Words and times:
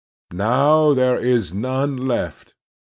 Now 0.33 0.95
there 0.95 1.19
is 1.19 1.53
none 1.53 1.95
left. 2.07 2.55